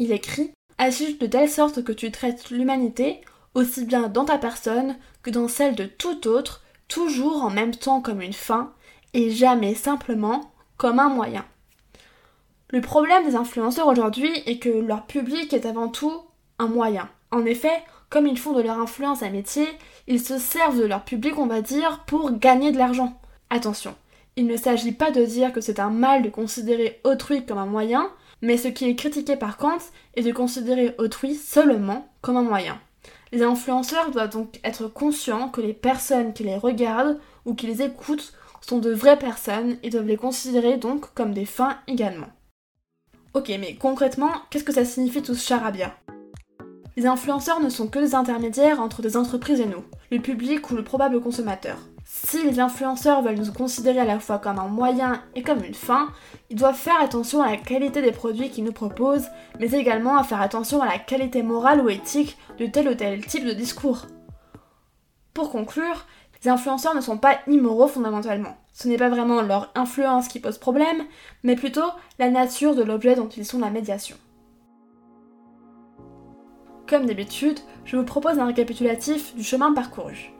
Il 0.00 0.10
écrit 0.10 0.50
Agis 0.78 1.16
de 1.16 1.28
telle 1.28 1.48
sorte 1.48 1.84
que 1.84 1.92
tu 1.92 2.10
traites 2.10 2.50
l'humanité, 2.50 3.20
aussi 3.54 3.84
bien 3.84 4.08
dans 4.08 4.24
ta 4.24 4.36
personne 4.36 4.96
que 5.22 5.30
dans 5.30 5.46
celle 5.46 5.76
de 5.76 5.84
tout 5.84 6.26
autre, 6.26 6.64
toujours 6.88 7.44
en 7.44 7.50
même 7.50 7.76
temps 7.76 8.00
comme 8.00 8.20
une 8.20 8.32
fin, 8.32 8.74
et 9.14 9.30
jamais 9.30 9.74
simplement 9.74 10.52
comme 10.76 10.98
un 10.98 11.08
moyen. 11.08 11.44
Le 12.70 12.80
problème 12.80 13.26
des 13.26 13.34
influenceurs 13.34 13.88
aujourd'hui 13.88 14.30
est 14.46 14.58
que 14.58 14.68
leur 14.68 15.06
public 15.06 15.52
est 15.52 15.66
avant 15.66 15.88
tout 15.88 16.22
un 16.58 16.68
moyen. 16.68 17.08
En 17.32 17.44
effet, 17.44 17.82
comme 18.10 18.26
ils 18.26 18.38
font 18.38 18.52
de 18.52 18.62
leur 18.62 18.78
influence 18.78 19.22
un 19.22 19.30
métier, 19.30 19.66
ils 20.06 20.20
se 20.20 20.38
servent 20.38 20.78
de 20.78 20.86
leur 20.86 21.04
public, 21.04 21.38
on 21.38 21.46
va 21.46 21.62
dire, 21.62 22.04
pour 22.06 22.32
gagner 22.32 22.72
de 22.72 22.78
l'argent. 22.78 23.20
Attention, 23.50 23.94
il 24.36 24.46
ne 24.46 24.56
s'agit 24.56 24.92
pas 24.92 25.10
de 25.10 25.24
dire 25.24 25.52
que 25.52 25.60
c'est 25.60 25.80
un 25.80 25.90
mal 25.90 26.22
de 26.22 26.28
considérer 26.28 27.00
autrui 27.04 27.44
comme 27.44 27.58
un 27.58 27.66
moyen, 27.66 28.10
mais 28.42 28.56
ce 28.56 28.68
qui 28.68 28.88
est 28.88 28.94
critiqué 28.94 29.36
par 29.36 29.56
Kant 29.56 29.78
est 30.14 30.22
de 30.22 30.32
considérer 30.32 30.94
autrui 30.98 31.34
seulement 31.34 32.08
comme 32.20 32.36
un 32.36 32.42
moyen. 32.42 32.78
Les 33.32 33.42
influenceurs 33.42 34.10
doivent 34.10 34.32
donc 34.32 34.58
être 34.64 34.88
conscients 34.88 35.48
que 35.48 35.60
les 35.60 35.74
personnes 35.74 36.32
qui 36.32 36.44
les 36.44 36.56
regardent 36.56 37.18
ou 37.44 37.54
qui 37.54 37.66
les 37.66 37.82
écoutent 37.82 38.32
sont 38.60 38.78
de 38.78 38.92
vraies 38.92 39.18
personnes 39.18 39.76
et 39.82 39.90
doivent 39.90 40.06
les 40.06 40.16
considérer 40.16 40.76
donc 40.76 41.12
comme 41.14 41.32
des 41.32 41.46
fins 41.46 41.78
également. 41.86 42.28
Ok, 43.34 43.48
mais 43.60 43.76
concrètement, 43.76 44.30
qu'est-ce 44.50 44.64
que 44.64 44.72
ça 44.72 44.84
signifie 44.84 45.22
tout 45.22 45.34
ce 45.34 45.46
charabia? 45.46 45.94
Les 46.96 47.06
influenceurs 47.06 47.60
ne 47.60 47.68
sont 47.68 47.86
que 47.86 48.00
des 48.00 48.14
intermédiaires 48.14 48.80
entre 48.80 49.02
des 49.02 49.16
entreprises 49.16 49.60
et 49.60 49.66
nous, 49.66 49.84
le 50.10 50.18
public 50.18 50.70
ou 50.70 50.74
le 50.74 50.82
probable 50.82 51.20
consommateur. 51.20 51.78
Si 52.04 52.42
les 52.42 52.58
influenceurs 52.58 53.22
veulent 53.22 53.38
nous 53.38 53.52
considérer 53.52 54.00
à 54.00 54.04
la 54.04 54.18
fois 54.18 54.38
comme 54.38 54.58
un 54.58 54.66
moyen 54.66 55.22
et 55.36 55.42
comme 55.42 55.62
une 55.62 55.74
fin, 55.74 56.08
ils 56.50 56.56
doivent 56.56 56.74
faire 56.74 57.00
attention 57.00 57.40
à 57.40 57.50
la 57.52 57.56
qualité 57.56 58.02
des 58.02 58.10
produits 58.10 58.50
qu'ils 58.50 58.64
nous 58.64 58.72
proposent, 58.72 59.28
mais 59.60 59.70
également 59.70 60.18
à 60.18 60.24
faire 60.24 60.40
attention 60.40 60.82
à 60.82 60.86
la 60.86 60.98
qualité 60.98 61.44
morale 61.44 61.80
ou 61.80 61.88
éthique 61.88 62.36
de 62.58 62.66
tel 62.66 62.88
ou 62.88 62.94
tel 62.94 63.24
type 63.24 63.46
de 63.46 63.52
discours. 63.52 64.06
Pour 65.32 65.52
conclure, 65.52 66.04
les 66.42 66.50
influenceurs 66.50 66.94
ne 66.94 67.00
sont 67.00 67.18
pas 67.18 67.38
immoraux 67.46 67.88
fondamentalement. 67.88 68.56
Ce 68.72 68.88
n'est 68.88 68.96
pas 68.96 69.10
vraiment 69.10 69.42
leur 69.42 69.70
influence 69.74 70.28
qui 70.28 70.40
pose 70.40 70.58
problème, 70.58 71.02
mais 71.42 71.56
plutôt 71.56 71.90
la 72.18 72.30
nature 72.30 72.74
de 72.74 72.82
l'objet 72.82 73.14
dont 73.14 73.28
ils 73.28 73.44
sont 73.44 73.58
la 73.58 73.70
médiation. 73.70 74.16
Comme 76.88 77.06
d'habitude, 77.06 77.60
je 77.84 77.96
vous 77.96 78.04
propose 78.04 78.38
un 78.38 78.46
récapitulatif 78.46 79.34
du 79.36 79.44
chemin 79.44 79.72
parcouru. 79.72 80.32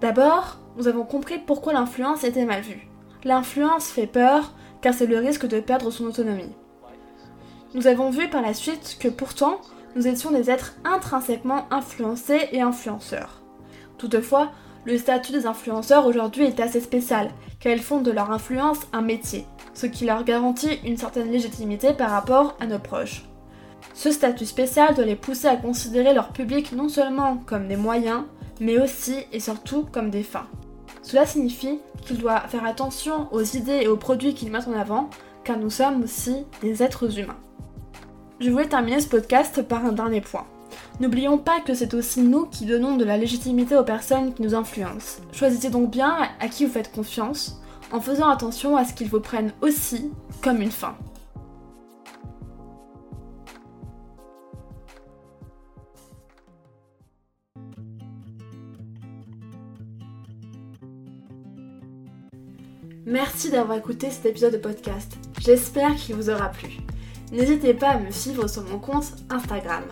D'abord, 0.00 0.58
nous 0.76 0.88
avons 0.88 1.04
compris 1.04 1.38
pourquoi 1.38 1.72
l'influence 1.72 2.24
était 2.24 2.44
mal 2.44 2.62
vue. 2.62 2.88
L'influence 3.24 3.88
fait 3.88 4.06
peur 4.06 4.52
car 4.80 4.94
c'est 4.94 5.06
le 5.06 5.18
risque 5.18 5.46
de 5.46 5.60
perdre 5.60 5.90
son 5.90 6.06
autonomie. 6.06 6.54
Nous 7.74 7.86
avons 7.86 8.10
vu 8.10 8.28
par 8.28 8.42
la 8.42 8.54
suite 8.54 8.96
que 8.98 9.08
pourtant, 9.08 9.60
nous 9.94 10.06
étions 10.06 10.30
des 10.30 10.50
êtres 10.50 10.74
intrinsèquement 10.84 11.66
influencés 11.70 12.48
et 12.52 12.60
influenceurs. 12.60 13.42
Toutefois, 13.98 14.50
le 14.84 14.96
statut 14.96 15.32
des 15.32 15.46
influenceurs 15.46 16.06
aujourd'hui 16.06 16.44
est 16.44 16.60
assez 16.60 16.80
spécial, 16.80 17.30
car 17.58 17.72
ils 17.72 17.82
font 17.82 18.00
de 18.00 18.10
leur 18.10 18.30
influence 18.30 18.78
un 18.92 19.02
métier, 19.02 19.46
ce 19.74 19.86
qui 19.86 20.06
leur 20.06 20.24
garantit 20.24 20.80
une 20.84 20.96
certaine 20.96 21.30
légitimité 21.30 21.92
par 21.92 22.10
rapport 22.10 22.56
à 22.60 22.66
nos 22.66 22.78
proches. 22.78 23.24
Ce 23.94 24.10
statut 24.10 24.46
spécial 24.46 24.94
doit 24.94 25.04
les 25.04 25.16
pousser 25.16 25.48
à 25.48 25.56
considérer 25.56 26.14
leur 26.14 26.30
public 26.30 26.72
non 26.72 26.88
seulement 26.88 27.36
comme 27.46 27.68
des 27.68 27.76
moyens, 27.76 28.22
mais 28.60 28.78
aussi 28.78 29.16
et 29.32 29.40
surtout 29.40 29.86
comme 29.90 30.10
des 30.10 30.22
fins. 30.22 30.46
Cela 31.02 31.26
signifie 31.26 31.80
qu'ils 32.02 32.18
doivent 32.18 32.48
faire 32.48 32.64
attention 32.64 33.28
aux 33.32 33.42
idées 33.42 33.80
et 33.82 33.88
aux 33.88 33.96
produits 33.96 34.34
qu'ils 34.34 34.50
mettent 34.50 34.68
en 34.68 34.78
avant, 34.78 35.10
car 35.44 35.58
nous 35.58 35.70
sommes 35.70 36.02
aussi 36.02 36.44
des 36.62 36.82
êtres 36.82 37.18
humains. 37.18 37.38
Je 38.38 38.50
voulais 38.50 38.68
terminer 38.68 39.00
ce 39.00 39.08
podcast 39.08 39.62
par 39.62 39.84
un 39.84 39.92
dernier 39.92 40.20
point. 40.20 40.46
N'oublions 41.00 41.38
pas 41.38 41.60
que 41.60 41.74
c'est 41.74 41.94
aussi 41.94 42.20
nous 42.22 42.46
qui 42.46 42.66
donnons 42.66 42.96
de 42.96 43.04
la 43.04 43.16
légitimité 43.16 43.76
aux 43.76 43.84
personnes 43.84 44.34
qui 44.34 44.42
nous 44.42 44.54
influencent. 44.54 45.20
Choisissez 45.32 45.70
donc 45.70 45.90
bien 45.90 46.28
à 46.40 46.48
qui 46.48 46.66
vous 46.66 46.72
faites 46.72 46.92
confiance, 46.92 47.60
en 47.92 48.00
faisant 48.00 48.28
attention 48.28 48.76
à 48.76 48.84
ce 48.84 48.94
qu'ils 48.94 49.08
vous 49.08 49.20
prennent 49.20 49.52
aussi 49.62 50.10
comme 50.42 50.60
une 50.60 50.70
fin. 50.70 50.96
Merci 63.06 63.50
d'avoir 63.50 63.76
écouté 63.76 64.08
cet 64.10 64.26
épisode 64.26 64.52
de 64.52 64.58
podcast. 64.58 65.16
J'espère 65.40 65.96
qu'il 65.96 66.14
vous 66.14 66.30
aura 66.30 66.50
plu. 66.50 66.76
N'hésitez 67.32 67.74
pas 67.74 67.90
à 67.90 67.98
me 67.98 68.12
suivre 68.12 68.46
sur 68.46 68.62
mon 68.62 68.78
compte 68.78 69.14
Instagram. 69.30 69.82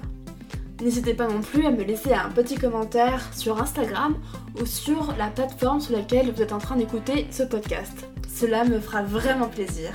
N'hésitez 0.80 1.14
pas 1.14 1.26
non 1.26 1.40
plus 1.40 1.66
à 1.66 1.70
me 1.70 1.82
laisser 1.82 2.12
un 2.12 2.30
petit 2.30 2.54
commentaire 2.54 3.20
sur 3.34 3.60
Instagram 3.60 4.14
ou 4.60 4.64
sur 4.64 5.12
la 5.18 5.26
plateforme 5.26 5.80
sur 5.80 5.96
laquelle 5.96 6.30
vous 6.30 6.40
êtes 6.40 6.52
en 6.52 6.58
train 6.58 6.76
d'écouter 6.76 7.26
ce 7.32 7.42
podcast. 7.42 8.06
Cela 8.28 8.64
me 8.64 8.78
fera 8.78 9.02
vraiment 9.02 9.48
plaisir. 9.48 9.90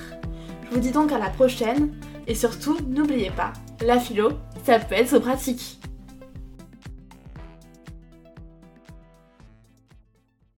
Je 0.66 0.76
vous 0.76 0.82
dis 0.82 0.92
donc 0.92 1.14
à 1.14 1.20
la 1.20 1.30
prochaine 1.30 1.94
et 2.28 2.36
surtout 2.36 2.78
n'oubliez 2.88 3.32
pas, 3.32 3.54
la 3.82 3.98
philo, 3.98 4.32
ça 4.66 4.80
peut 4.80 4.96
être 4.96 5.20
pratique. 5.20 5.83